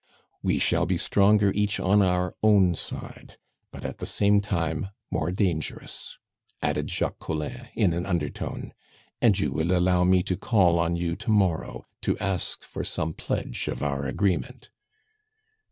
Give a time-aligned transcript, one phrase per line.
[0.41, 3.37] "We shall be stronger each on our own side,
[3.71, 6.17] but at the same time more dangerous,"
[6.59, 8.73] added Jacques Collin in an undertone.
[9.21, 13.13] "And you will allow me to call on you to morrow to ask for some
[13.13, 14.71] pledge of our agreement."